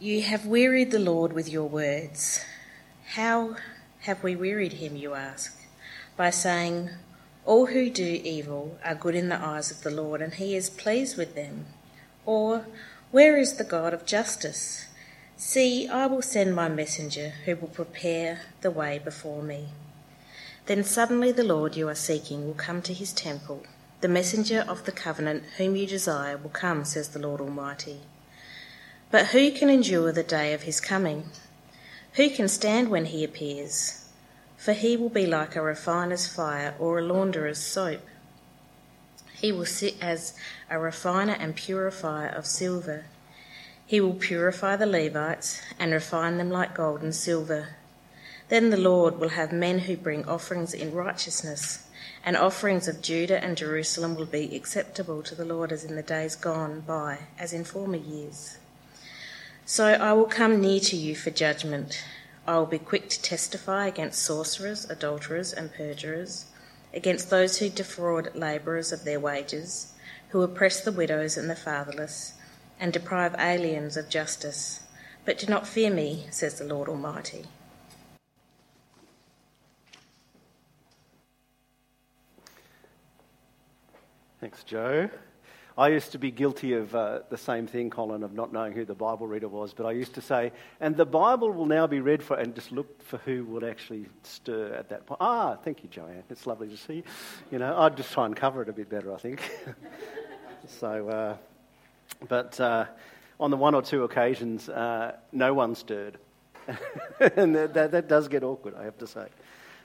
[0.00, 2.44] You have wearied the Lord with your words.
[3.14, 3.56] How
[4.02, 5.58] have we wearied him, you ask?
[6.16, 6.90] By saying,
[7.44, 10.70] All who do evil are good in the eyes of the Lord, and he is
[10.70, 11.66] pleased with them.
[12.24, 12.66] Or,
[13.10, 14.86] Where is the God of justice?
[15.36, 19.70] See, I will send my messenger who will prepare the way before me.
[20.66, 23.64] Then suddenly the Lord you are seeking will come to his temple.
[24.00, 28.02] The messenger of the covenant whom you desire will come, says the Lord Almighty.
[29.10, 31.30] But who can endure the day of his coming?
[32.14, 34.04] Who can stand when he appears?
[34.58, 38.02] For he will be like a refiner's fire or a launderer's soap.
[39.40, 40.34] He will sit as
[40.68, 43.06] a refiner and purifier of silver.
[43.86, 47.76] He will purify the Levites and refine them like gold and silver.
[48.50, 51.86] Then the Lord will have men who bring offerings in righteousness,
[52.22, 56.02] and offerings of Judah and Jerusalem will be acceptable to the Lord as in the
[56.02, 58.57] days gone by, as in former years.
[59.70, 62.02] So I will come near to you for judgment.
[62.46, 66.46] I will be quick to testify against sorcerers, adulterers, and perjurers,
[66.94, 69.92] against those who defraud labourers of their wages,
[70.30, 72.32] who oppress the widows and the fatherless,
[72.80, 74.80] and deprive aliens of justice.
[75.26, 77.44] But do not fear me, says the Lord Almighty.
[84.40, 85.10] Thanks, Joe.
[85.78, 88.84] I used to be guilty of uh, the same thing, Colin, of not knowing who
[88.84, 92.00] the Bible reader was, but I used to say, and the Bible will now be
[92.00, 95.18] read for, and just look for who would actually stir at that point.
[95.20, 96.24] Ah, thank you, Joanne.
[96.30, 97.02] It's lovely to see you.
[97.52, 99.48] You know, I'd just try and cover it a bit better, I think.
[100.66, 101.36] so, uh,
[102.26, 102.86] but uh,
[103.38, 106.18] on the one or two occasions, uh, no one stirred.
[107.36, 109.26] and that, that, that, does get awkward, I have to say.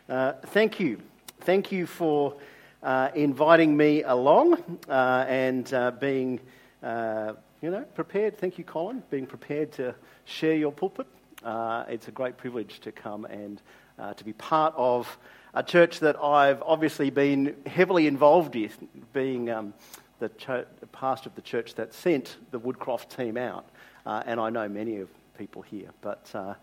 [0.10, 1.00] Uh, thank you.
[1.42, 2.36] Thank you for
[2.84, 4.56] uh, inviting me along
[4.90, 6.40] uh, and uh, being,
[6.84, 8.38] uh, you know, prepared.
[8.38, 11.08] Thank you, Colin, being prepared to share your pulpit.
[11.44, 13.62] Uh, it's a great privilege to come and
[13.98, 15.18] uh, to be part of
[15.54, 18.78] a church that I've obviously been heavily involved with,
[19.14, 19.74] being um,
[20.20, 23.66] the ch- pastor of the church that sent the Woodcroft team out.
[24.06, 26.58] and I know many of people here, but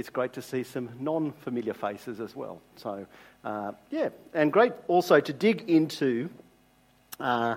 [0.00, 2.60] it's great to see some non familiar faces as well.
[2.76, 3.06] So,
[3.44, 6.30] uh, yeah, and great also to dig into
[7.20, 7.56] uh,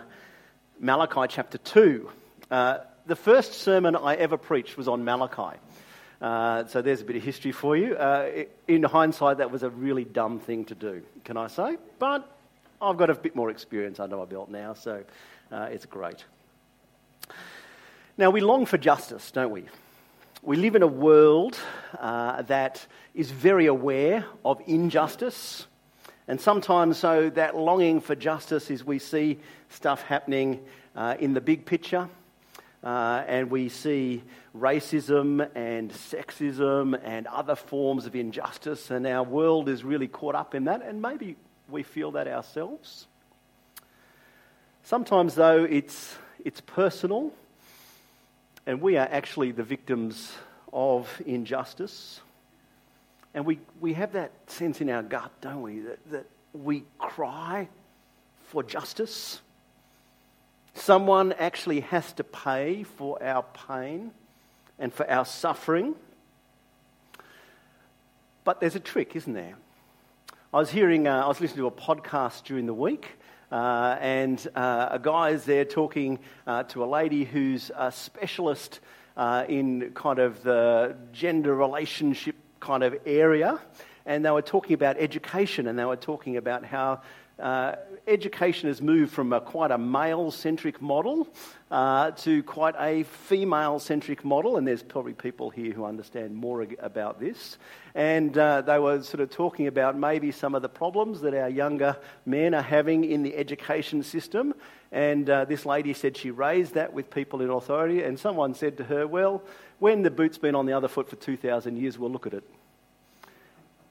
[0.80, 2.10] Malachi chapter 2.
[2.52, 5.58] Uh, the first sermon I ever preached was on Malachi.
[6.22, 7.96] Uh, so there's a bit of history for you.
[7.96, 11.78] Uh, in hindsight, that was a really dumb thing to do, can I say?
[11.98, 12.30] But
[12.82, 15.04] I've got a bit more experience under my belt now, so
[15.50, 16.26] uh, it's great.
[18.18, 19.64] Now, we long for justice, don't we?
[20.46, 21.58] We live in a world
[21.98, 25.68] uh, that is very aware of injustice.
[26.28, 29.40] And sometimes, so that longing for justice is we see
[29.70, 30.60] stuff happening
[30.98, 32.10] uh, in the big picture.
[32.84, 34.22] Uh, and we see
[34.54, 40.54] racism and sexism and other forms of injustice, and our world is really caught up
[40.54, 41.38] in that, and maybe
[41.70, 43.08] we feel that ourselves.
[44.84, 47.32] Sometimes, though, it's, it's personal
[48.66, 50.32] and we are actually the victims
[50.72, 52.22] of injustice.
[53.34, 57.68] And we, we have that sense in our gut, don't we, that, that we cry
[58.50, 59.42] for justice.
[60.76, 64.12] Someone actually has to pay for our pain
[64.80, 65.96] and for our suffering.
[68.44, 69.56] But there's a trick, isn't there?
[70.54, 73.18] I was hearing, uh, I was listening to a podcast during the week
[73.54, 78.80] uh, and uh, a guy is there talking uh, to a lady who's a specialist
[79.16, 83.60] uh, in kind of the gender relationship kind of area.
[84.08, 87.02] And they were talking about education and they were talking about how
[87.40, 87.76] uh,
[88.08, 91.28] education has moved from a, quite a male centric model
[91.72, 96.66] uh, to quite a female centric model, and there's probably people here who understand more
[96.80, 97.58] about this.
[97.96, 101.50] And uh, they were sort of talking about maybe some of the problems that our
[101.50, 104.54] younger men are having in the education system.
[104.92, 108.78] And uh, this lady said she raised that with people in authority, and someone said
[108.78, 109.42] to her, Well,
[109.80, 112.44] when the boot's been on the other foot for 2,000 years, we'll look at it.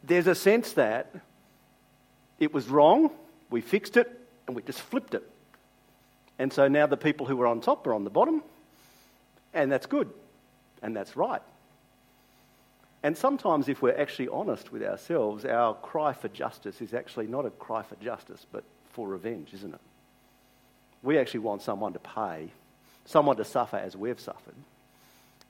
[0.05, 1.12] There's a sense that
[2.39, 3.11] it was wrong,
[3.53, 4.11] we fixed it,
[4.47, 5.29] and we just flipped it.
[6.39, 8.43] And so now the people who were on top are on the bottom,
[9.55, 10.11] and that's good,
[10.83, 11.43] and that's right.
[13.05, 17.47] And sometimes, if we're actually honest with ourselves, our cry for justice is actually not
[17.47, 19.81] a cry for justice, but for revenge, isn't it?
[21.03, 22.49] We actually want someone to pay,
[23.05, 24.55] someone to suffer as we've suffered,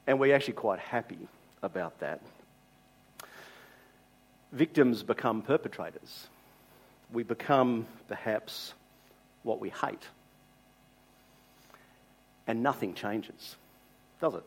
[0.07, 1.29] and we're actually quite happy
[1.63, 2.21] about that.
[4.51, 6.27] Victims become perpetrators
[7.13, 8.73] we become perhaps
[9.43, 10.07] what we hate.
[12.47, 13.57] And nothing changes,
[14.21, 14.45] does it?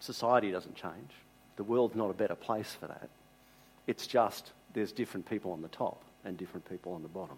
[0.00, 1.10] Society doesn't change.
[1.56, 3.08] The world's not a better place for that.
[3.86, 7.36] It's just there's different people on the top and different people on the bottom.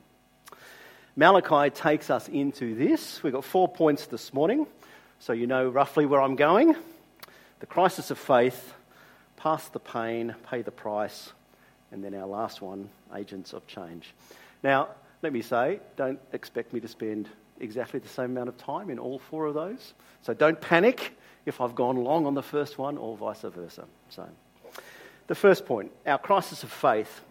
[1.17, 3.23] Malachi takes us into this.
[3.23, 4.67] We've got four points this morning,
[5.19, 6.76] so you know roughly where I'm going.
[7.61, 8.75] The crisis of faith,
[9.37, 11.32] pass the pain, pay the price,
[11.93, 14.12] and then our last one, agents of change.
[14.62, 14.88] Now,
[15.23, 17.29] let me say, don't expect me to spend
[17.61, 19.94] exactly the same amount of time in all four of those.
[20.23, 21.17] So don't panic
[21.47, 23.85] if I've gone long on the first one or vice versa.
[24.11, 24.29] So,
[25.29, 27.23] the first point, our crisis of faith.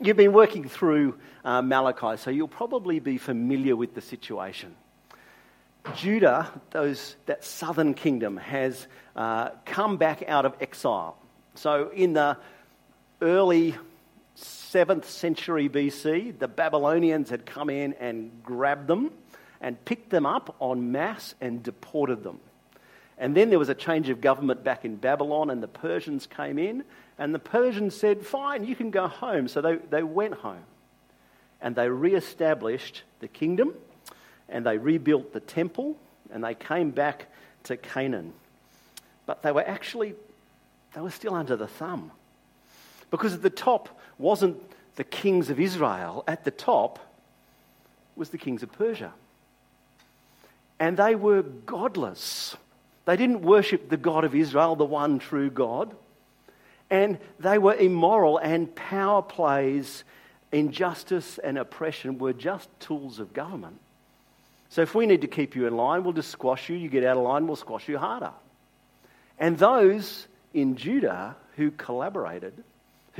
[0.00, 4.74] You've been working through uh, Malachi, so you'll probably be familiar with the situation.
[5.96, 8.86] Judah, those, that southern kingdom, has
[9.16, 11.16] uh, come back out of exile.
[11.54, 12.36] So, in the
[13.20, 13.74] early
[14.36, 19.10] 7th century BC, the Babylonians had come in and grabbed them
[19.60, 22.40] and picked them up en masse and deported them.
[23.18, 26.58] And then there was a change of government back in Babylon, and the Persians came
[26.58, 26.84] in,
[27.18, 29.46] and the Persians said, Fine, you can go home.
[29.46, 30.64] So they, they went home.
[31.60, 33.74] And they re established the kingdom,
[34.48, 35.98] and they rebuilt the temple,
[36.32, 37.26] and they came back
[37.64, 38.32] to Canaan.
[39.26, 40.14] But they were actually,
[40.94, 42.12] they were still under the thumb.
[43.10, 44.60] Because at the top wasn't
[44.96, 46.98] the kings of Israel, at the top
[48.16, 49.12] was the kings of Persia.
[50.78, 52.56] And they were godless.
[53.04, 55.94] They didn't worship the God of Israel, the one true God.
[56.90, 60.04] And they were immoral, and power plays,
[60.52, 63.78] injustice, and oppression were just tools of government.
[64.70, 66.76] So if we need to keep you in line, we'll just squash you.
[66.76, 68.32] You get out of line, we'll squash you harder.
[69.38, 72.52] And those in Judah who collaborated,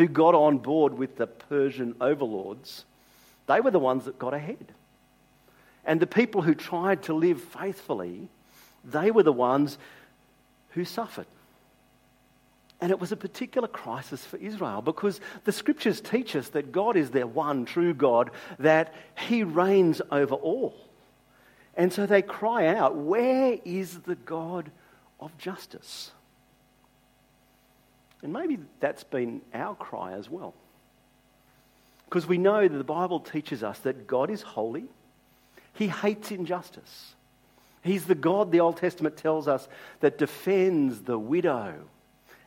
[0.00, 2.86] who got on board with the Persian overlords,
[3.46, 4.72] they were the ones that got ahead.
[5.84, 8.28] And the people who tried to live faithfully
[8.82, 9.76] they were the ones
[10.70, 11.26] who suffered.
[12.80, 16.96] And it was a particular crisis for Israel because the scriptures teach us that God
[16.96, 18.94] is their one true God, that
[19.28, 20.74] He reigns over all.
[21.76, 24.70] And so they cry out, Where is the God
[25.20, 26.12] of justice?
[28.22, 30.54] And maybe that's been our cry as well.
[32.04, 34.84] Because we know that the Bible teaches us that God is holy,
[35.72, 37.14] He hates injustice.
[37.82, 39.66] He's the God, the Old Testament tells us,
[40.00, 41.74] that defends the widow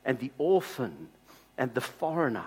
[0.06, 1.08] and the orphan
[1.58, 2.46] and the foreigner.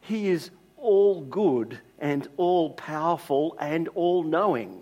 [0.00, 4.80] He is all good and all powerful and all knowing.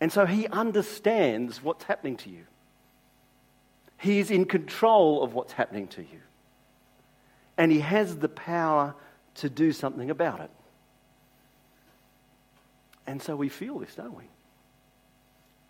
[0.00, 2.44] And so he understands what's happening to you.
[4.06, 6.20] He is in control of what's happening to you.
[7.58, 8.94] And he has the power
[9.36, 10.50] to do something about it.
[13.04, 14.28] And so we feel this, don't we?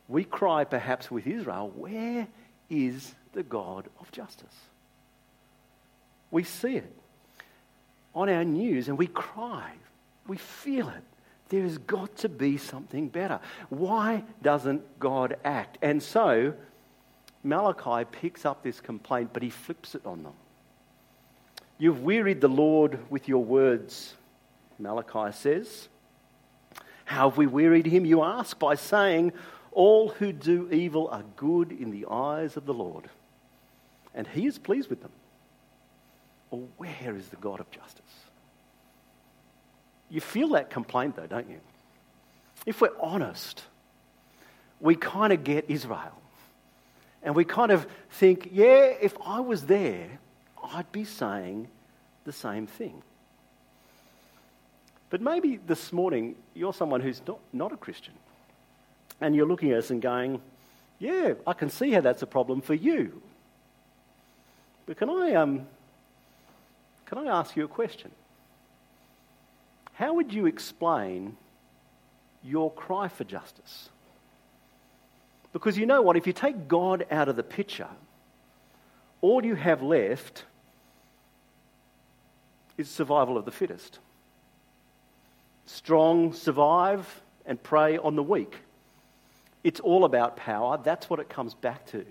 [0.09, 2.29] we cry perhaps with Israel, where
[2.69, 4.55] is the God of justice?
[6.31, 6.93] We see it
[8.15, 9.73] on our news and we cry.
[10.27, 11.03] We feel it.
[11.49, 13.41] There has got to be something better.
[13.71, 15.79] Why doesn't God act?
[15.81, 16.53] And so
[17.47, 20.33] Malachi picks up this complaint, but he flips it on them.
[21.79, 24.15] You've wearied the Lord with your words,
[24.79, 25.89] Malachi says.
[27.05, 29.33] How have we wearied him, you ask, by saying,
[29.71, 33.09] all who do evil are good in the eyes of the Lord,
[34.15, 35.13] and he is pleased with them.
[36.51, 38.03] Or where is the God of justice?
[40.09, 41.61] You feel that complaint, though, don't you?
[42.65, 43.63] If we're honest,
[44.81, 46.19] we kind of get Israel.
[47.27, 50.21] And we kind of think, yeah, if I was there,
[50.63, 51.67] I'd be saying
[52.25, 53.03] the same thing.
[55.11, 58.15] But maybe this morning you're someone who's not, not a Christian.
[59.21, 60.41] And you're looking at us and going,
[61.01, 63.21] yeah, I can see how that's a problem for you.
[64.87, 65.67] But can I, um,
[67.07, 68.13] can I ask you a question?
[69.95, 71.37] How would you explain
[72.45, 73.89] your cry for justice?
[75.57, 76.19] Because you know what?
[76.19, 77.89] If you take God out of the picture,
[79.23, 80.45] all you have left
[82.77, 83.99] is survival of the fittest.
[85.65, 88.55] Strong survive and prey on the weak.
[89.65, 90.79] It's all about power.
[90.85, 92.05] That's what it comes back to.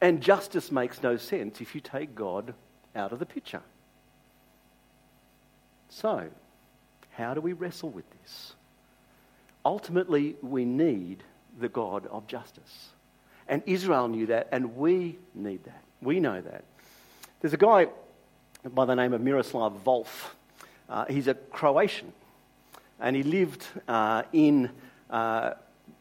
[0.00, 2.54] And justice makes no sense if you take God
[2.94, 3.62] out of the picture.
[5.88, 6.28] So,
[7.10, 8.54] how do we wrestle with this?
[9.64, 11.24] Ultimately, we need
[11.58, 12.88] the God of justice.
[13.48, 15.82] And Israel knew that, and we need that.
[16.02, 16.64] We know that.
[17.40, 17.88] There's a guy
[18.64, 20.06] by the name of Miroslav Volf.
[20.88, 22.12] Uh, he's a Croatian,
[23.00, 24.70] and he lived uh, in
[25.10, 25.54] uh,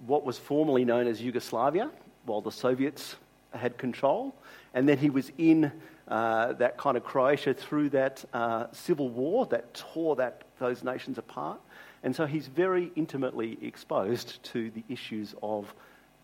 [0.05, 1.89] what was formerly known as Yugoslavia,
[2.25, 3.15] while the Soviets
[3.53, 4.35] had control,
[4.73, 5.71] and then he was in
[6.07, 11.17] uh, that kind of Croatia through that uh, civil war that tore that, those nations
[11.17, 11.59] apart.
[12.04, 15.74] And so he's very intimately exposed to the issues of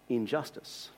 [0.09, 0.89] injustice.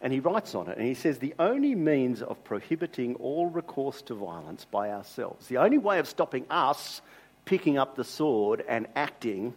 [0.00, 4.02] And he writes on it, and he says, The only means of prohibiting all recourse
[4.02, 7.00] to violence by ourselves, the only way of stopping us
[7.44, 9.54] picking up the sword and acting,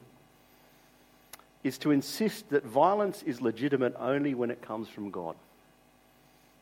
[1.63, 5.35] is to insist that violence is legitimate only when it comes from God.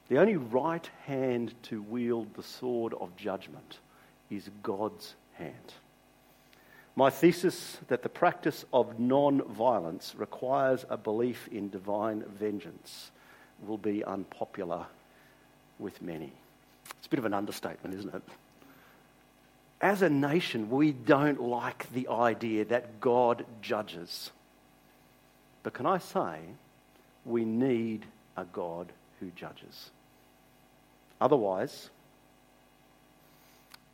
[0.10, 3.78] The only right hand to wield the sword of judgment
[4.30, 5.54] is God's hand.
[6.96, 13.12] My thesis that the practice of non violence requires a belief in divine vengeance
[13.65, 14.86] will be unpopular
[15.77, 16.31] with many.
[16.98, 18.24] It's a bit of an understatement, isn't it?
[19.81, 24.31] As a nation, we don't like the idea that God judges.
[25.63, 26.39] But can I say,
[27.25, 28.05] we need
[28.36, 29.91] a God who judges.
[31.22, 31.89] Otherwise,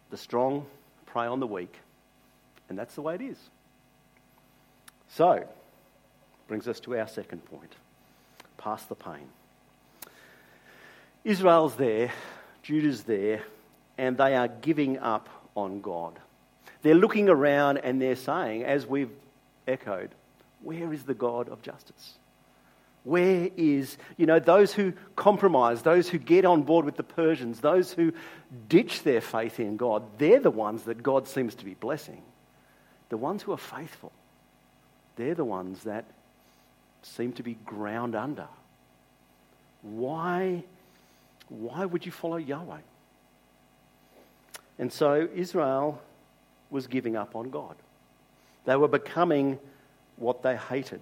[0.10, 0.66] the strong
[1.06, 1.76] prey on the weak,
[2.70, 3.38] and that's the way it is.
[5.10, 5.48] So,
[6.48, 7.74] brings us to our second point
[8.58, 9.30] past the pain.
[11.24, 12.12] Israel's there,
[12.64, 13.44] Judah's there,
[13.98, 16.20] and they are giving up on God.
[16.82, 19.12] They're looking around and they're saying, as we've
[19.68, 20.12] echoed,
[20.62, 22.14] where is the God of justice?
[23.04, 27.60] Where is, you know, those who compromise, those who get on board with the Persians,
[27.60, 28.14] those who
[28.68, 32.22] ditch their faith in God, they're the ones that God seems to be blessing.
[33.10, 34.12] The ones who are faithful,
[35.16, 36.06] they're the ones that
[37.04, 38.48] seem to be ground under.
[39.82, 40.64] Why
[41.50, 42.80] why would you follow Yahweh?
[44.80, 46.02] And so Israel
[46.70, 47.76] was giving up on God.
[48.66, 49.60] They were becoming
[50.18, 51.02] what they hated.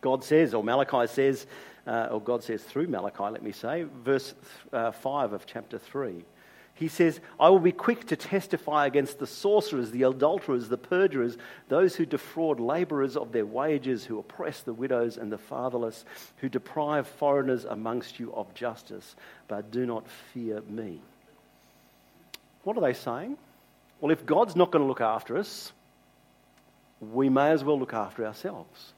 [0.00, 1.46] God says, or Malachi says,
[1.86, 4.34] uh, or God says through Malachi, let me say, verse
[4.72, 6.24] uh, 5 of chapter 3
[6.74, 11.36] he says, I will be quick to testify against the sorcerers, the adulterers, the perjurers,
[11.68, 16.04] those who defraud labourers of their wages, who oppress the widows and the fatherless,
[16.38, 19.14] who deprive foreigners amongst you of justice,
[19.46, 21.00] but do not fear me.
[22.64, 23.38] What are they saying?
[24.00, 25.72] Well, if God's not going to look after us,
[27.00, 28.92] we may as well look after ourselves.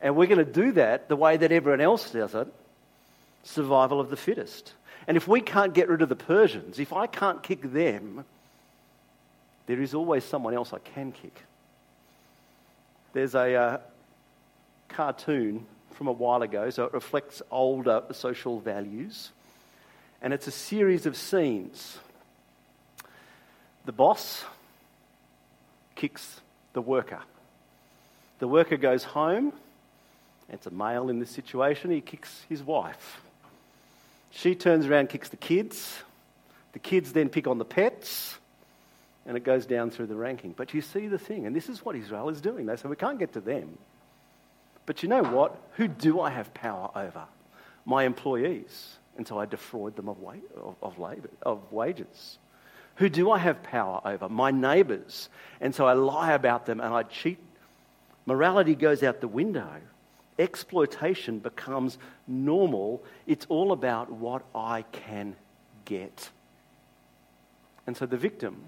[0.00, 2.48] And we're going to do that the way that everyone else does it
[3.44, 4.72] survival of the fittest.
[5.06, 8.24] And if we can't get rid of the Persians, if I can't kick them,
[9.66, 11.42] there is always someone else I can kick.
[13.12, 13.78] There's a uh,
[14.88, 19.30] cartoon from a while ago, so it reflects older social values.
[20.20, 21.98] And it's a series of scenes.
[23.84, 24.44] The boss
[25.94, 26.40] kicks
[26.72, 27.20] the worker.
[28.38, 29.52] The worker goes home.
[30.48, 31.90] It's a male in this situation.
[31.90, 33.20] He kicks his wife.
[34.34, 36.02] She turns around, kicks the kids.
[36.72, 38.36] The kids then pick on the pets,
[39.26, 40.52] and it goes down through the ranking.
[40.56, 42.66] But you see the thing, and this is what Israel is doing.
[42.66, 43.78] They say, we can't get to them.
[44.86, 45.56] But you know what?
[45.76, 47.22] Who do I have power over?
[47.86, 48.96] My employees.
[49.16, 52.38] And so I defraud them of, wa- of, of, labor, of wages.
[52.96, 54.28] Who do I have power over?
[54.28, 55.28] My neighbours.
[55.60, 57.38] And so I lie about them and I cheat.
[58.26, 59.80] Morality goes out the window
[60.38, 63.02] exploitation becomes normal.
[63.26, 65.36] It's all about what I can
[65.84, 66.30] get.
[67.86, 68.62] And so the victim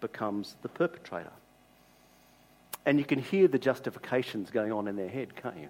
[0.00, 1.32] becomes the perpetrator.
[2.86, 5.68] And you can hear the justifications going on in their head, can't you?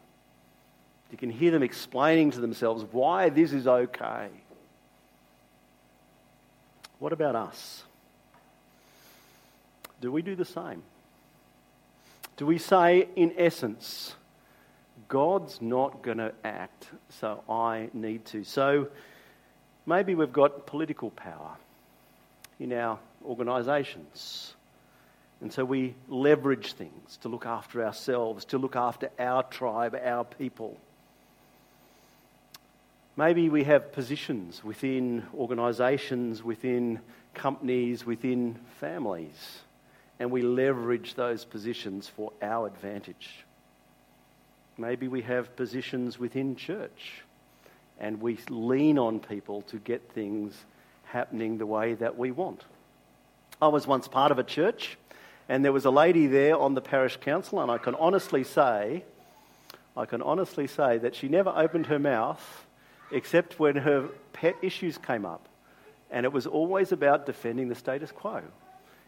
[1.10, 4.28] You can hear them explaining to themselves why this is okay.
[7.00, 7.82] What about us?
[10.00, 10.82] Do we do the same?
[12.36, 14.14] Do we say, in essence,
[15.10, 18.44] God's not going to act, so I need to.
[18.44, 18.88] So
[19.84, 21.56] maybe we've got political power
[22.60, 24.54] in our organisations.
[25.40, 30.22] And so we leverage things to look after ourselves, to look after our tribe, our
[30.22, 30.78] people.
[33.16, 37.00] Maybe we have positions within organisations, within
[37.34, 39.58] companies, within families,
[40.20, 43.44] and we leverage those positions for our advantage.
[44.80, 47.22] Maybe we have positions within church
[47.98, 50.54] and we lean on people to get things
[51.04, 52.64] happening the way that we want.
[53.60, 54.96] I was once part of a church
[55.50, 59.04] and there was a lady there on the parish council, and I can honestly say,
[59.94, 62.64] I can honestly say that she never opened her mouth
[63.12, 65.46] except when her pet issues came up.
[66.10, 68.40] And it was always about defending the status quo.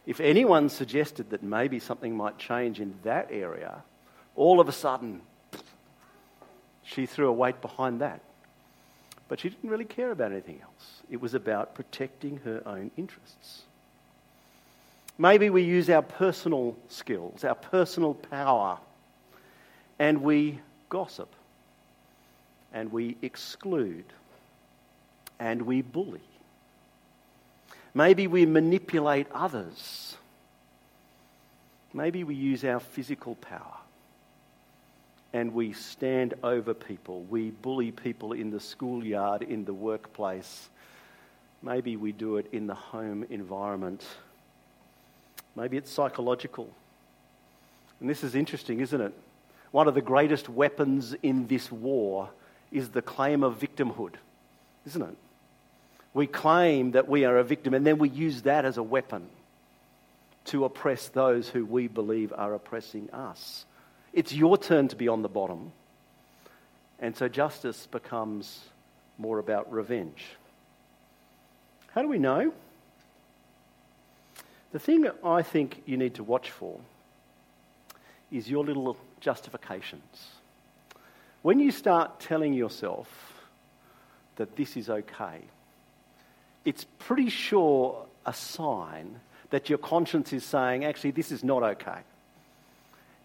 [0.04, 3.84] If anyone suggested that maybe something might change in that area,
[4.36, 5.22] all of a sudden
[6.84, 8.20] She threw a weight behind that.
[9.28, 11.02] But she didn't really care about anything else.
[11.10, 13.62] It was about protecting her own interests.
[15.18, 18.78] Maybe we use our personal skills, our personal power,
[19.98, 20.58] and we
[20.88, 21.28] gossip,
[22.72, 24.04] and we exclude,
[25.38, 26.20] and we bully.
[27.94, 30.16] Maybe we manipulate others.
[31.92, 33.81] Maybe we use our physical power
[35.32, 37.22] and we stand over people.
[37.22, 40.68] We bully people in the schoolyard, in the workplace.
[41.62, 44.04] Maybe we do it in the home environment.
[45.56, 46.68] Maybe it's psychological.
[48.00, 49.12] And this is interesting, isn't it?
[49.70, 52.28] One of the greatest weapons in this war
[52.70, 54.14] is the claim of victimhood,
[54.86, 55.16] isn't it?
[56.14, 59.28] We claim that we are a victim and then we use that as a weapon
[60.46, 63.64] to oppress those who we believe are oppressing us.
[64.12, 65.72] It's your turn to be on the bottom.
[66.98, 68.60] And so justice becomes
[69.18, 70.24] more about revenge.
[71.92, 72.52] How do we know?
[74.72, 76.80] The thing I think you need to watch for
[78.30, 80.28] is your little justifications.
[81.42, 83.08] When you start telling yourself
[84.36, 85.40] that this is okay,
[86.64, 91.98] it's pretty sure a sign that your conscience is saying, actually, this is not okay.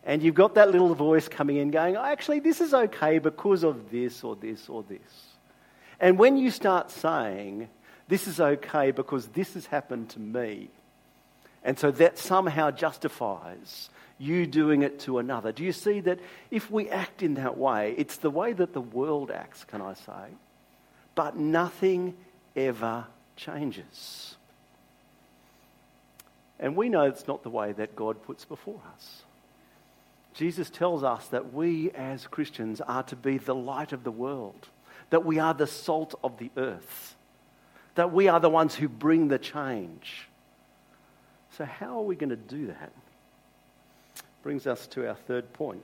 [0.07, 3.63] And you've got that little voice coming in going, oh, actually, this is okay because
[3.63, 5.35] of this or this or this.
[5.99, 7.67] And when you start saying,
[8.07, 10.69] this is okay because this has happened to me,
[11.61, 15.51] and so that somehow justifies you doing it to another.
[15.51, 16.19] Do you see that
[16.51, 19.93] if we act in that way, it's the way that the world acts, can I
[19.93, 20.31] say?
[21.15, 22.15] But nothing
[22.55, 24.37] ever changes.
[26.61, 29.23] And we know it's not the way that God puts before us.
[30.37, 34.67] Jesus tells us that we as Christians are to be the light of the world,
[35.09, 37.15] that we are the salt of the earth,
[37.95, 40.27] that we are the ones who bring the change.
[41.57, 42.91] So, how are we going to do that?
[44.43, 45.83] Brings us to our third point.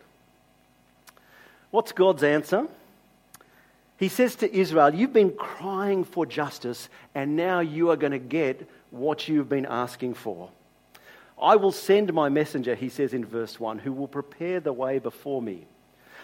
[1.72, 2.68] What's God's answer?
[3.98, 8.20] He says to Israel, You've been crying for justice, and now you are going to
[8.20, 10.52] get what you've been asking for.
[11.42, 15.00] I will send my messenger, he says in verse 1, who will prepare the way
[15.00, 15.66] before me.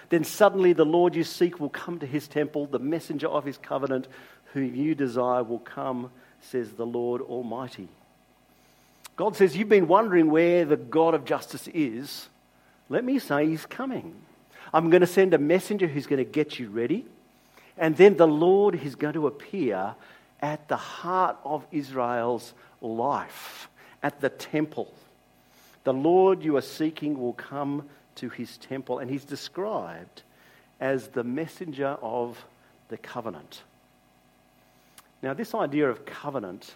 [0.09, 3.57] Then suddenly the Lord you seek will come to his temple, the messenger of his
[3.57, 4.07] covenant,
[4.53, 7.89] whom you desire will come, says the Lord Almighty.
[9.15, 12.29] God says, You've been wondering where the God of justice is.
[12.87, 14.15] Let me say, He's coming.
[14.73, 17.05] I'm going to send a messenger who's going to get you ready.
[17.77, 19.95] And then the Lord is going to appear
[20.41, 23.69] at the heart of Israel's life,
[24.01, 24.93] at the temple.
[25.83, 30.23] The Lord you are seeking will come to his temple, and he's described
[30.79, 32.43] as the messenger of
[32.89, 33.63] the covenant.
[35.21, 36.75] Now, this idea of covenant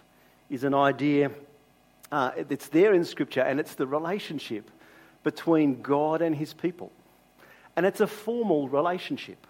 [0.50, 1.30] is an idea
[2.12, 4.70] uh, that's there in Scripture, and it's the relationship
[5.22, 6.92] between God and his people.
[7.76, 9.46] And it's a formal relationship.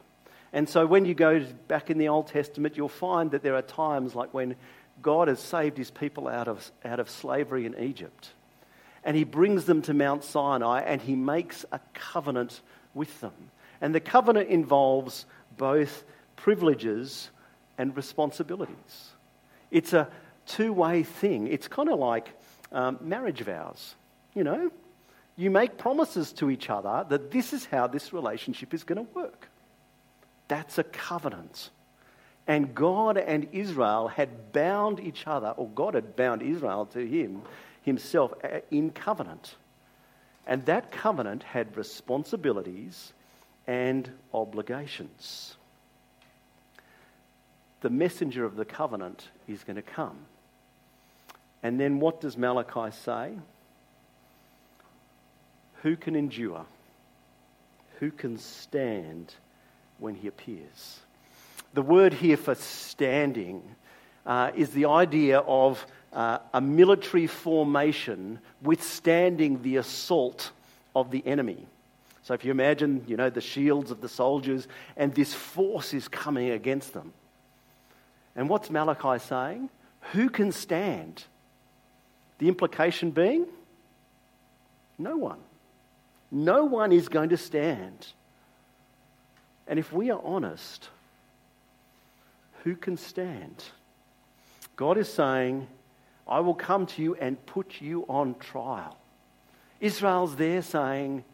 [0.53, 3.63] And so when you go back in the Old Testament, you'll find that there are
[3.63, 4.55] times like when
[5.03, 8.31] God has saved his people out of, out of slavery in Egypt.
[9.05, 12.61] And he brings them to Mount Sinai and he makes a covenant
[12.95, 13.35] with them.
[13.81, 15.27] And the covenant involves
[15.57, 16.05] both
[16.37, 17.31] privileges
[17.77, 19.11] and responsibilities.
[19.71, 20.09] It's a
[20.47, 21.49] two way thing.
[21.49, 22.29] It's kind of like
[22.73, 23.95] um, marriage vows.
[24.35, 24.71] You know,
[25.37, 29.13] you make promises to each other that this is how this relationship is going to
[29.13, 29.49] work.
[30.49, 31.71] That's a covenant.
[32.47, 37.43] And God and Israel had bound each other, or God had bound Israel to him,
[37.83, 39.55] himself, uh, in covenant.
[40.47, 43.13] And that covenant had responsibilities
[43.67, 45.57] and obligations.
[47.81, 50.19] The messenger of the covenant is going to come.
[51.63, 53.33] And then what does Malachi say?
[55.83, 56.67] Who can endure?
[58.01, 59.33] Who can stand
[59.99, 61.01] when he appears.
[61.75, 63.63] The word here for standing
[64.25, 70.53] uh, is the idea of uh, a military formation withstanding the assault
[70.95, 71.67] of the enemy.
[72.23, 76.09] So if you imagine, you know, the shields of the soldiers and this force is
[76.09, 77.13] coming against them.
[78.37, 79.69] And what's Malachi saying?
[80.13, 81.25] Who can stand?
[82.39, 83.47] The implication being
[84.99, 85.41] no one.
[86.31, 88.07] No one is going to stand.
[89.67, 90.89] And if we are honest,
[92.65, 93.65] who can stand?
[94.75, 95.69] God is saying,
[96.27, 98.97] I will come to you and put you on trial.
[99.81, 101.25] Israel's there saying,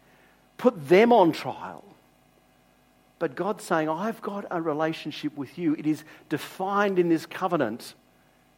[0.57, 1.83] put them on trial
[3.21, 5.75] But God's saying, I've got a relationship with you.
[5.75, 7.93] It is defined in this covenant,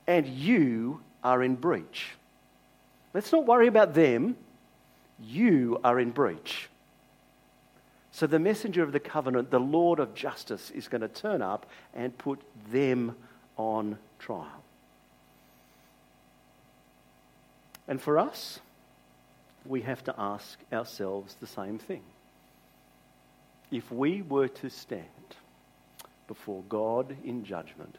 [0.08, 2.12] and you are in breach.
[3.14, 4.38] Let's not worry about them.
[5.20, 6.70] You are in breach.
[8.14, 11.66] So the messenger of the covenant, the Lord of justice, is going to turn up
[11.96, 12.40] and put
[12.72, 13.16] them
[13.58, 14.64] on trial.
[17.88, 18.60] And for us,
[19.66, 22.04] we have to ask ourselves the same thing.
[23.72, 25.04] If we were to stand
[26.28, 27.96] before God in judgment,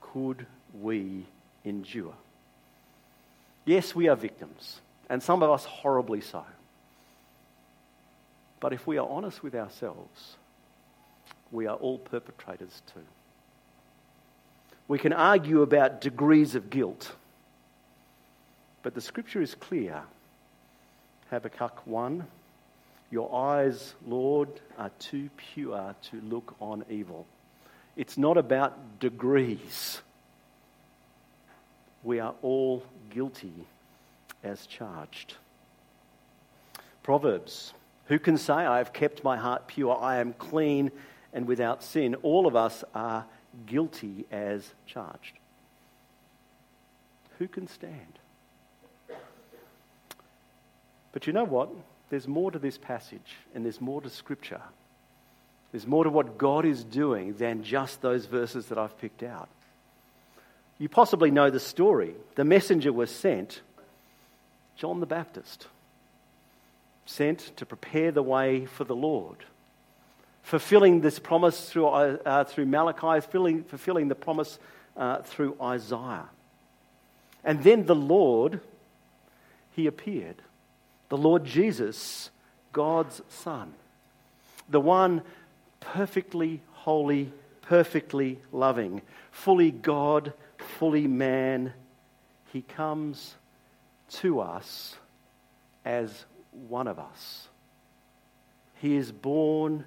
[0.00, 0.44] could
[0.80, 1.24] we
[1.64, 2.14] endure?
[3.64, 6.44] Yes, we are victims, and some of us horribly so.
[8.64, 10.38] But if we are honest with ourselves,
[11.52, 13.04] we are all perpetrators too.
[14.88, 17.14] We can argue about degrees of guilt,
[18.82, 20.00] but the scripture is clear.
[21.28, 22.24] Habakkuk 1
[23.10, 24.48] Your eyes, Lord,
[24.78, 27.26] are too pure to look on evil.
[27.96, 30.00] It's not about degrees.
[32.02, 33.66] We are all guilty
[34.42, 35.34] as charged.
[37.02, 37.74] Proverbs
[38.06, 40.90] Who can say, I have kept my heart pure, I am clean
[41.32, 42.14] and without sin?
[42.16, 43.24] All of us are
[43.66, 45.38] guilty as charged.
[47.38, 48.18] Who can stand?
[51.12, 51.70] But you know what?
[52.10, 54.60] There's more to this passage, and there's more to Scripture.
[55.72, 59.48] There's more to what God is doing than just those verses that I've picked out.
[60.78, 62.14] You possibly know the story.
[62.34, 63.62] The messenger was sent,
[64.76, 65.68] John the Baptist,
[67.06, 69.44] sent to prepare the way for the Lord
[70.44, 74.58] fulfilling this promise through, uh, through Malachi, fulfilling, fulfilling the promise
[74.96, 76.28] uh, through Isaiah.
[77.42, 78.60] And then the Lord,
[79.72, 80.36] he appeared.
[81.08, 82.30] The Lord Jesus,
[82.72, 83.72] God's Son.
[84.68, 85.22] The one
[85.80, 90.34] perfectly holy, perfectly loving, fully God,
[90.78, 91.72] fully man.
[92.52, 93.34] He comes
[94.10, 94.96] to us
[95.86, 97.48] as one of us.
[98.80, 99.84] He is born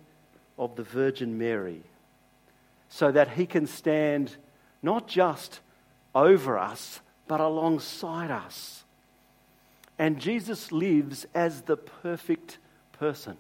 [0.58, 1.84] of the Virgin Mary
[2.90, 4.36] so that he can stand
[4.82, 5.60] not just
[6.16, 8.84] over us, but alongside us.
[10.00, 12.58] And Jesus lives as the perfect
[12.94, 13.38] person.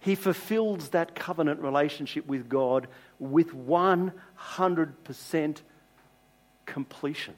[0.00, 2.86] He fulfills that covenant relationship with God
[3.18, 5.56] with 100%
[6.66, 7.34] completion.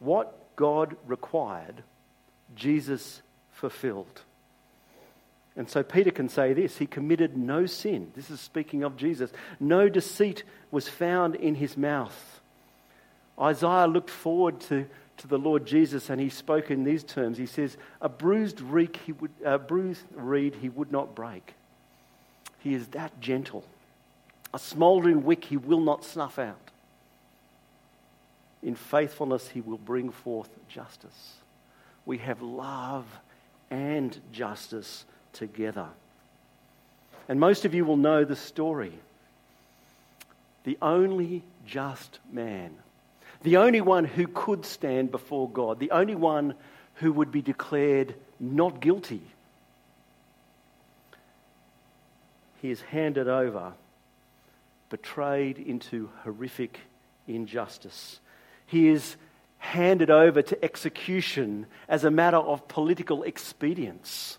[0.00, 1.82] What God required,
[2.54, 4.22] Jesus fulfilled.
[5.56, 8.10] And so Peter can say this He committed no sin.
[8.14, 9.30] This is speaking of Jesus.
[9.60, 12.40] No deceit was found in his mouth.
[13.40, 14.86] Isaiah looked forward to,
[15.18, 17.38] to the Lord Jesus and he spoke in these terms.
[17.38, 21.54] He says, A bruised reed he would, a bruised reed he would not break.
[22.60, 23.64] He is that gentle.
[24.52, 26.70] A smouldering wick he will not snuff out.
[28.62, 31.34] In faithfulness he will bring forth justice.
[32.06, 33.06] We have love
[33.70, 35.88] and justice together.
[37.28, 38.92] And most of you will know the story.
[40.64, 42.74] The only just man,
[43.42, 46.54] the only one who could stand before God, the only one
[46.94, 49.22] who would be declared not guilty.
[52.62, 53.72] He is handed over,
[54.88, 56.80] betrayed into horrific
[57.26, 58.20] injustice.
[58.66, 59.16] He is
[59.64, 64.38] handed over to execution as a matter of political expedience.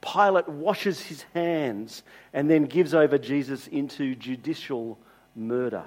[0.00, 4.98] Pilate washes his hands and then gives over Jesus into judicial
[5.36, 5.84] murder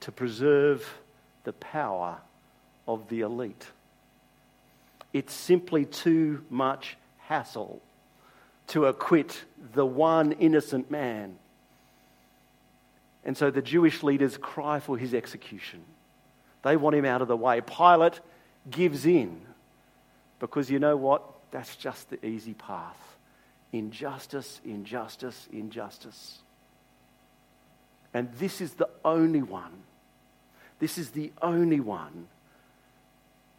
[0.00, 0.88] to preserve
[1.42, 2.18] the power
[2.86, 3.66] of the elite.
[5.12, 7.82] It's simply too much hassle
[8.68, 9.42] to acquit
[9.74, 11.38] the one innocent man.
[13.24, 15.80] And so the Jewish leaders cry for his execution.
[16.62, 17.60] They want him out of the way.
[17.60, 18.20] Pilate
[18.70, 19.40] gives in
[20.40, 21.22] because you know what?
[21.50, 22.96] That's just the easy path.
[23.72, 26.38] Injustice, injustice, injustice.
[28.14, 29.82] And this is the only one,
[30.78, 32.28] this is the only one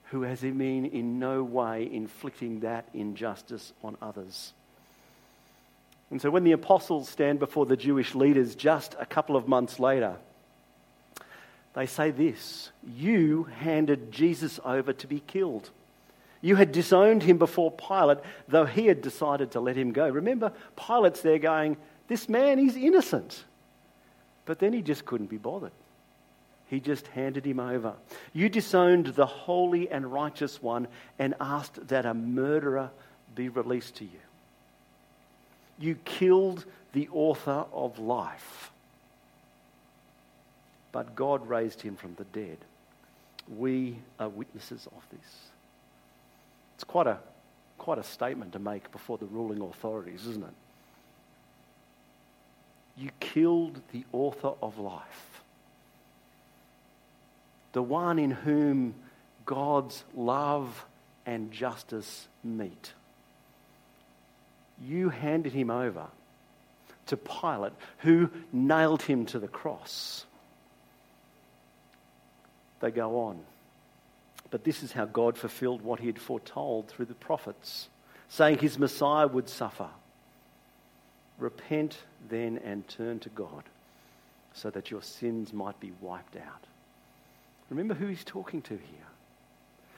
[0.05, 4.53] who has been in no way inflicting that injustice on others.
[6.09, 9.79] And so when the apostles stand before the Jewish leaders just a couple of months
[9.79, 10.15] later,
[11.73, 15.69] they say this You handed Jesus over to be killed.
[16.41, 20.07] You had disowned him before Pilate, though he had decided to let him go.
[20.07, 21.75] Remember, Pilate's there going,
[22.07, 23.43] This man, he's innocent.
[24.45, 25.73] But then he just couldn't be bothered.
[26.69, 27.93] He just handed him over.
[28.31, 32.91] You disowned the holy and righteous one and asked that a murderer
[33.35, 34.19] be released to you.
[35.79, 38.71] You killed the author of life.
[40.91, 42.57] But God raised him from the dead.
[43.47, 45.49] We are witnesses of this.
[46.75, 47.19] It's quite a,
[47.77, 50.53] quite a statement to make before the ruling authorities, isn't it?
[52.97, 55.41] You killed the author of life,
[57.73, 58.95] the one in whom
[59.45, 60.85] God's love
[61.25, 62.93] and justice meet.
[64.85, 66.07] You handed him over
[67.07, 70.25] to Pilate, who nailed him to the cross.
[72.79, 73.39] They go on.
[74.51, 77.89] But this is how God fulfilled what he had foretold through the prophets,
[78.29, 79.89] saying his Messiah would suffer.
[81.37, 81.97] Repent
[82.29, 83.63] then and turn to God
[84.53, 86.65] so that your sins might be wiped out.
[87.69, 89.07] Remember who he's talking to here.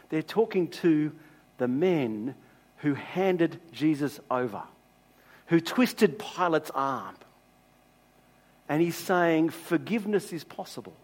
[0.09, 1.13] They're talking to
[1.57, 2.35] the men
[2.77, 4.63] who handed Jesus over,
[5.47, 7.15] who twisted Pilate's arm.
[8.67, 10.95] And he's saying, Forgiveness is possible.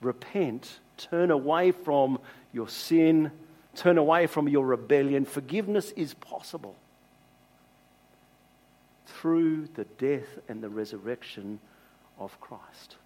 [0.00, 2.18] Repent, turn away from
[2.52, 3.30] your sin,
[3.74, 5.24] turn away from your rebellion.
[5.24, 6.74] Forgiveness is possible
[9.06, 11.58] through the death and the resurrection
[12.18, 12.96] of Christ.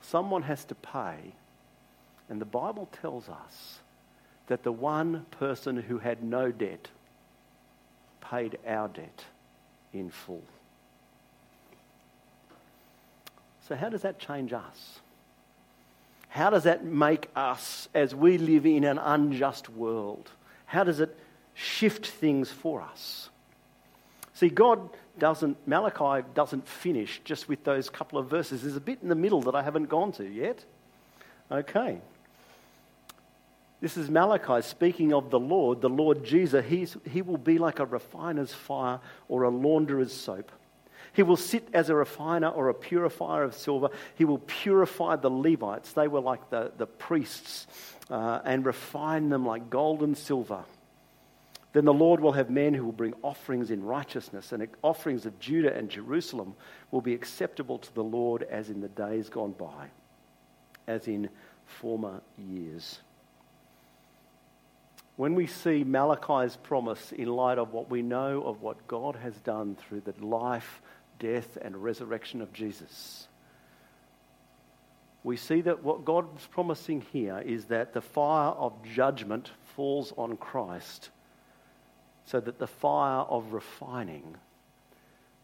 [0.00, 1.34] Someone has to pay,
[2.30, 3.80] and the Bible tells us
[4.46, 6.88] that the one person who had no debt
[8.20, 9.24] paid our debt
[9.92, 10.42] in full.
[13.68, 15.00] So, how does that change us?
[16.28, 20.30] How does that make us, as we live in an unjust world,
[20.66, 21.16] how does it
[21.54, 23.30] shift things for us?
[24.34, 24.88] See, God
[25.18, 28.62] doesn't, Malachi doesn't finish just with those couple of verses.
[28.62, 30.64] There's a bit in the middle that I haven't gone to yet.
[31.50, 32.00] Okay.
[33.80, 36.64] This is Malachi speaking of the Lord, the Lord Jesus.
[36.68, 40.52] He's, he will be like a refiner's fire or a launderer's soap.
[41.12, 43.90] He will sit as a refiner or a purifier of silver.
[44.16, 45.92] He will purify the Levites.
[45.92, 47.66] They were like the, the priests
[48.10, 50.64] uh, and refine them like gold and silver.
[51.72, 55.38] Then the Lord will have men who will bring offerings in righteousness, and offerings of
[55.38, 56.54] Judah and Jerusalem
[56.90, 59.88] will be acceptable to the Lord as in the days gone by,
[60.86, 61.28] as in
[61.66, 63.00] former years.
[65.16, 69.34] When we see Malachi's promise in light of what we know of what God has
[69.40, 70.80] done through the life,
[71.18, 73.28] death, and resurrection of Jesus,
[75.24, 80.36] we see that what God's promising here is that the fire of judgment falls on
[80.36, 81.10] Christ
[82.24, 84.36] so that the fire of refining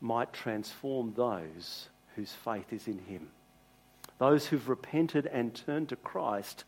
[0.01, 3.29] might transform those whose faith is in Him.
[4.19, 6.65] Those who've repented and turned to Christ,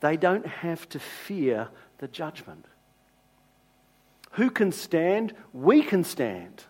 [0.00, 2.66] they don't have to fear the judgment.
[4.32, 5.34] Who can stand?
[5.52, 6.64] We can stand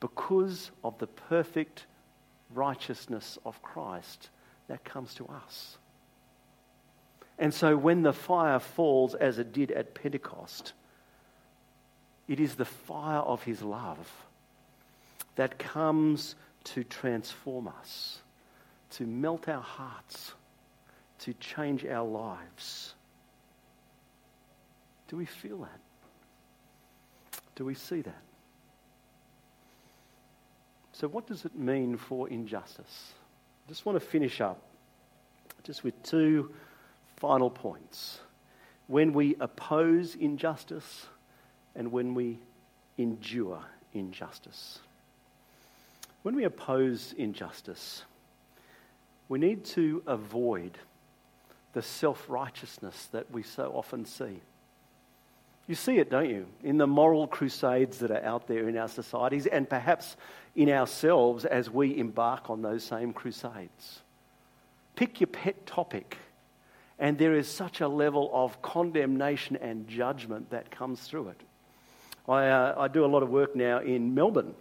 [0.00, 1.86] because of the perfect
[2.54, 4.30] righteousness of Christ
[4.68, 5.76] that comes to us.
[7.38, 10.72] And so when the fire falls, as it did at Pentecost,
[12.28, 14.26] it is the fire of his love
[15.36, 16.34] that comes
[16.64, 18.18] to transform us,
[18.90, 20.32] to melt our hearts,
[21.20, 22.94] to change our lives.
[25.08, 25.80] Do we feel that?
[27.54, 28.22] Do we see that?
[31.00, 33.14] So, what does it mean for injustice?
[33.66, 34.60] I just want to finish up
[35.64, 36.50] just with two
[37.16, 38.20] final points.
[38.86, 41.06] When we oppose injustice,
[41.74, 42.38] and when we
[42.98, 43.62] endure
[43.94, 44.80] injustice.
[46.22, 48.02] When we oppose injustice,
[49.30, 50.76] we need to avoid
[51.72, 54.40] the self righteousness that we so often see.
[55.70, 58.88] You see it, don't you, in the moral crusades that are out there in our
[58.88, 60.16] societies and perhaps
[60.56, 64.00] in ourselves as we embark on those same crusades.
[64.96, 66.16] Pick your pet topic,
[66.98, 71.40] and there is such a level of condemnation and judgment that comes through it.
[72.28, 74.56] I, uh, I do a lot of work now in Melbourne.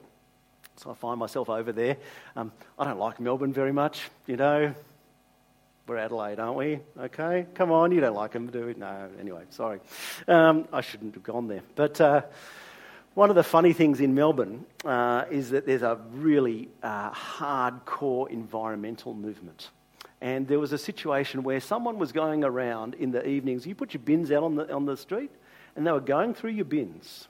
[0.75, 1.97] So I find myself over there.
[2.35, 4.75] Um, I don't like Melbourne very much, you know.
[5.89, 6.79] We're Adelaide, aren't we?
[6.99, 8.75] Okay, come on, you don't like them, do we?
[8.75, 9.79] No, anyway, sorry.
[10.27, 11.63] Um, I shouldn't have gone there.
[11.73, 12.21] But uh,
[13.15, 18.29] one of the funny things in Melbourne uh, is that there's a really uh, hardcore
[18.29, 19.71] environmental movement.
[20.21, 23.65] And there was a situation where someone was going around in the evenings.
[23.65, 25.31] You put your bins out on the, on the street,
[25.75, 27.27] and they were going through your bins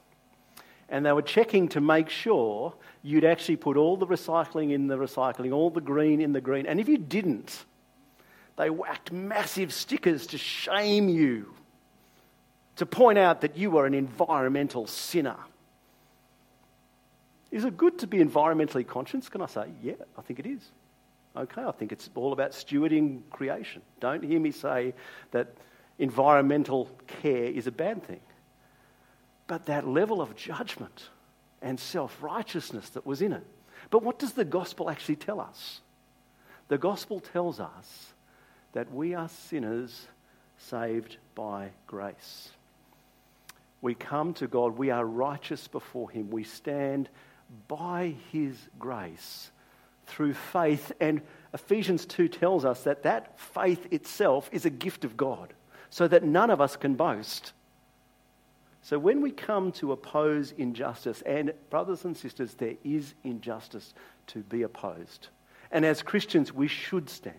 [0.89, 4.98] and they were checking to make sure you'd actually put all the recycling in the
[4.98, 6.65] recycling, all the green in the green.
[6.65, 7.63] And if you didn't,
[8.60, 11.56] they whacked massive stickers to shame you,
[12.76, 15.38] to point out that you were an environmental sinner.
[17.52, 19.30] Is it good to be environmentally conscious?
[19.30, 20.60] Can I say, yeah, I think it is.
[21.38, 23.82] Okay, I think it's all about stewarding creation.
[24.02, 24.93] Don't hear me say
[25.32, 25.56] that
[25.98, 28.19] environmental care is a bad thing.
[29.48, 31.08] But that level of judgment
[31.62, 33.45] and self righteousness that was in it.
[33.89, 35.80] But what does the gospel actually tell us?
[36.67, 38.13] The gospel tells us
[38.73, 40.08] that we are sinners
[40.58, 42.49] saved by grace.
[43.82, 47.10] We come to God, we are righteous before Him, we stand
[47.67, 49.51] by His grace
[50.05, 50.91] through faith.
[50.99, 51.21] And
[51.53, 55.53] Ephesians 2 tells us that that faith itself is a gift of God,
[55.89, 57.53] so that none of us can boast.
[58.82, 63.93] So when we come to oppose injustice, and brothers and sisters, there is injustice
[64.27, 65.27] to be opposed.
[65.71, 67.36] And as Christians, we should stand.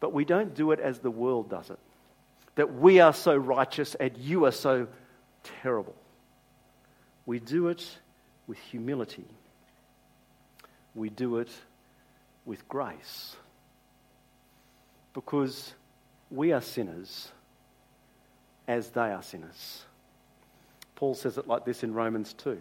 [0.00, 1.78] But we don't do it as the world does it.
[2.56, 4.88] That we are so righteous and you are so
[5.62, 5.94] terrible.
[7.26, 7.86] We do it
[8.46, 9.26] with humility.
[10.94, 11.50] We do it
[12.44, 13.36] with grace.
[15.12, 15.74] Because
[16.30, 17.30] we are sinners
[18.66, 19.84] as they are sinners.
[20.94, 22.58] Paul says it like this in Romans 2.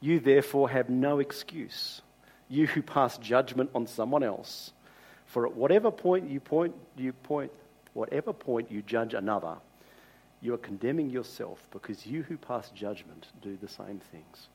[0.00, 2.02] You therefore have no excuse,
[2.48, 4.72] you who pass judgment on someone else.
[5.26, 7.52] For at whatever point you point, you point,
[7.92, 9.56] whatever point you judge another,
[10.40, 14.48] you are condemning yourself because you who pass judgment do the same things.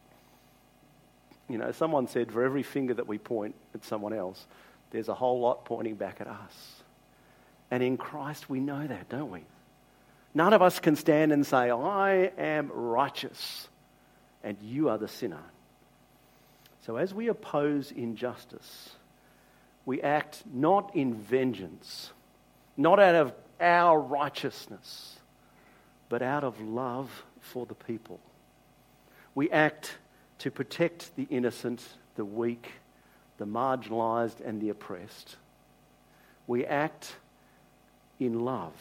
[1.49, 4.45] You know, someone said for every finger that we point at someone else,
[4.91, 6.83] there's a whole lot pointing back at us.
[7.69, 9.43] And in Christ, we know that, don't we?
[10.33, 13.67] None of us can stand and say, I am righteous
[14.43, 15.43] and you are the sinner.
[16.85, 18.91] So as we oppose injustice,
[19.85, 22.11] we act not in vengeance,
[22.77, 25.17] not out of our righteousness,
[26.09, 28.19] but out of love for the people.
[29.33, 29.97] We act
[30.39, 31.83] to protect the innocent,
[32.15, 32.71] the weak,
[33.37, 35.35] the marginalized, and the oppressed.
[36.47, 37.15] We act
[38.19, 38.73] in love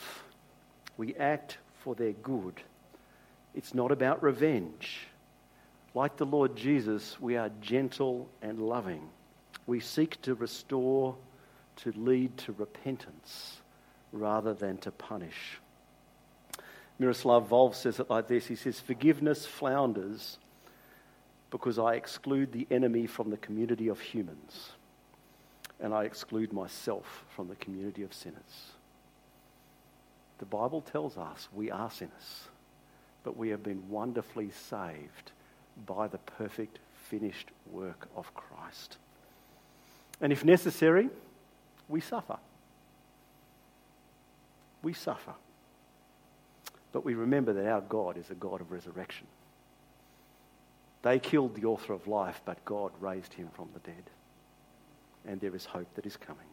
[1.01, 2.61] we act for their good.
[3.55, 5.07] It's not about revenge.
[5.95, 9.09] Like the Lord Jesus, we are gentle and loving.
[9.71, 11.15] We seek to restore,
[11.77, 13.61] to lead to repentance
[14.11, 15.61] rather than to punish.
[16.99, 20.39] Miroslav Volf says it like this He says, Forgiveness flounders
[21.53, 24.73] because I exclude the enemy from the community of humans
[25.79, 28.73] and I exclude myself from the community of sinners.
[30.39, 32.49] The Bible tells us we are sinners,
[33.23, 35.31] but we have been wonderfully saved
[35.87, 38.97] by the perfect, finished work of Christ.
[40.21, 41.09] And if necessary,
[41.89, 42.39] we suffer.
[44.83, 45.35] We suffer.
[46.93, 49.27] But we remember that our God is a God of resurrection.
[51.03, 54.11] They killed the author of life, but God raised him from the dead.
[55.27, 56.47] And there is hope that is coming.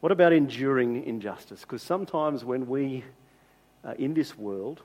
[0.00, 1.62] What about enduring injustice?
[1.62, 3.04] Because sometimes when we
[3.84, 4.82] are in this world,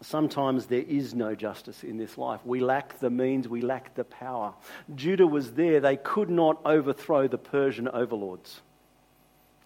[0.00, 2.40] sometimes there is no justice in this life.
[2.44, 4.54] We lack the means, we lack the power.
[4.94, 8.60] Judah was there, they could not overthrow the Persian overlords,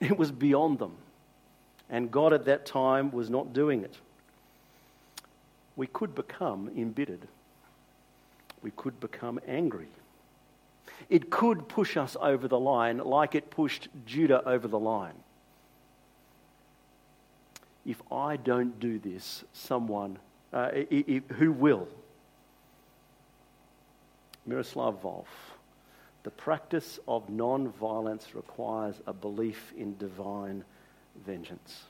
[0.00, 0.96] it was beyond them.
[1.90, 3.98] And God at that time was not doing it.
[5.76, 7.28] We could become embittered,
[8.62, 9.88] we could become angry
[11.08, 15.14] it could push us over the line like it pushed Judah over the line.
[17.84, 20.18] If I don't do this, someone,
[20.52, 21.88] uh, who will?
[24.46, 25.26] Miroslav Volf.
[26.22, 30.64] The practice of non violence requires a belief in divine
[31.26, 31.84] vengeance.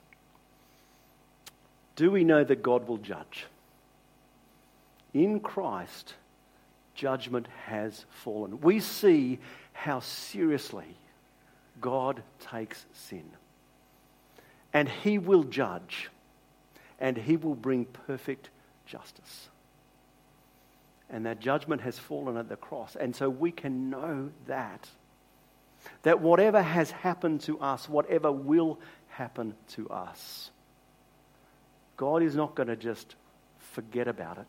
[1.97, 3.47] Do we know that God will judge?
[5.13, 6.15] In Christ,
[6.95, 8.61] judgment has fallen.
[8.61, 9.39] We see
[9.75, 10.97] how seriously
[11.81, 13.25] God takes sin.
[14.73, 16.11] And He will judge,
[16.99, 18.51] and He will bring perfect
[18.87, 19.49] justice.
[21.11, 22.97] And that judgment has fallen at the cross.
[22.97, 24.89] And so we can know that.
[26.05, 30.51] That whatever has happened to us, whatever will happen to us,
[31.97, 33.15] God is not going to just
[33.59, 34.47] forget about it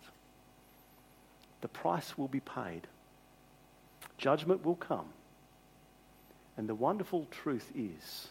[1.63, 2.81] the price will be paid.
[4.17, 5.05] Judgment will come.
[6.57, 8.27] And the wonderful truth is,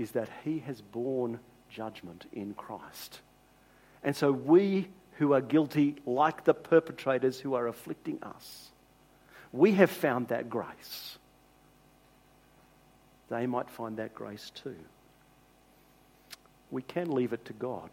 [0.00, 1.38] is that he has borne
[1.68, 3.20] judgment in Christ.
[4.02, 4.88] And so we
[5.18, 8.70] who are guilty, like the perpetrators who are afflicting us,
[9.52, 11.18] we have found that grace.
[13.28, 14.76] They might find that grace too.
[16.70, 17.90] We can leave it to God.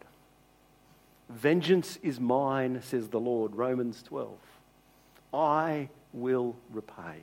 [1.28, 3.54] Vengeance is mine, says the Lord.
[3.54, 4.30] Romans 12.
[5.34, 7.20] I will repay.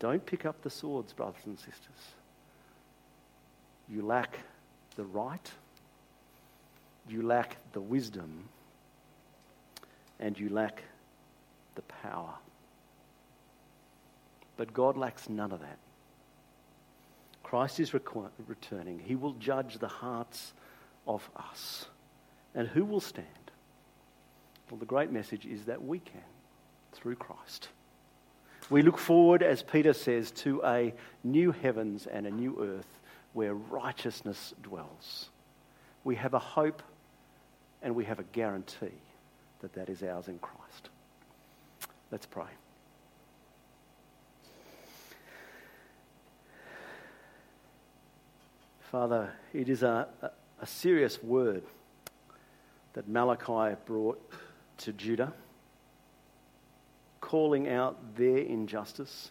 [0.00, 2.16] Don't pick up the swords, brothers and sisters.
[3.92, 4.38] You lack
[4.96, 5.52] the right,
[7.08, 8.48] you lack the wisdom,
[10.18, 10.82] and you lack
[11.74, 12.32] the power.
[14.56, 15.76] But God lacks none of that.
[17.42, 18.98] Christ is returning.
[18.98, 20.54] He will judge the hearts
[21.06, 21.84] of us.
[22.54, 23.26] And who will stand?
[24.70, 26.22] Well, the great message is that we can
[26.94, 27.68] through Christ.
[28.70, 33.00] We look forward, as Peter says, to a new heavens and a new earth
[33.32, 35.28] where righteousness dwells.
[36.04, 36.82] We have a hope
[37.82, 39.00] and we have a guarantee
[39.60, 40.90] that that is ours in Christ.
[42.10, 42.44] Let's pray.
[48.92, 50.06] Father, it is a,
[50.60, 51.62] a, serious word
[52.92, 54.20] that Malachi brought
[54.76, 55.32] to Judah,
[57.22, 59.30] calling out their injustice,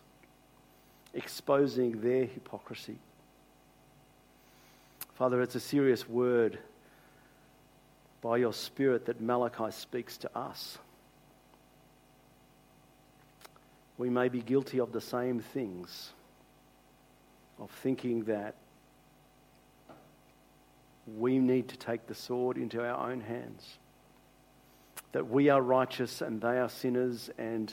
[1.14, 2.98] exposing their hypocrisy.
[5.22, 6.58] Father, it's a serious word
[8.24, 10.80] by your Spirit that Malachi speaks to us.
[14.00, 16.10] We may be guilty of the same things,
[17.60, 18.56] of thinking that
[21.06, 23.78] we need to take the sword into our own hands.
[25.12, 27.72] That we are righteous and they are sinners, and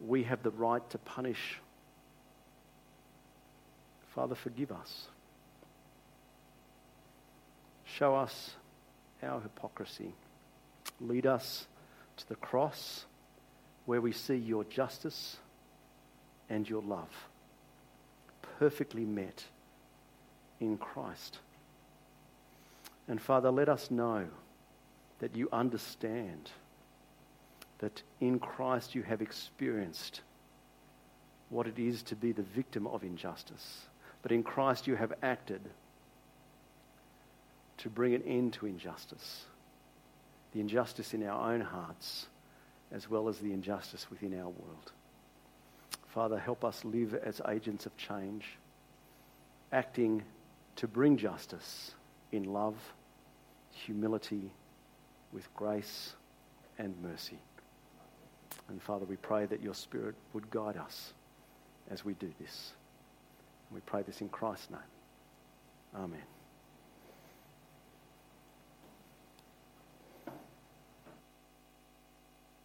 [0.00, 1.58] we have the right to punish.
[4.14, 5.08] Father, forgive us.
[7.96, 8.50] Show us
[9.22, 10.12] our hypocrisy.
[11.00, 11.66] Lead us
[12.18, 13.06] to the cross
[13.86, 15.38] where we see your justice
[16.50, 17.08] and your love
[18.58, 19.44] perfectly met
[20.60, 21.38] in Christ.
[23.08, 24.26] And Father, let us know
[25.20, 26.50] that you understand
[27.78, 30.20] that in Christ you have experienced
[31.48, 33.86] what it is to be the victim of injustice.
[34.20, 35.62] But in Christ you have acted
[37.78, 39.44] to bring an end to injustice.
[40.52, 42.26] The injustice in our own hearts,
[42.92, 44.92] as well as the injustice within our world.
[46.08, 48.44] Father, help us live as agents of change,
[49.72, 50.22] acting
[50.76, 51.92] to bring justice
[52.32, 52.76] in love,
[53.70, 54.50] humility,
[55.32, 56.14] with grace
[56.78, 57.38] and mercy.
[58.68, 61.12] And Father, we pray that your Spirit would guide us
[61.90, 62.72] as we do this.
[63.70, 64.80] We pray this in Christ's name.
[65.94, 66.35] Amen.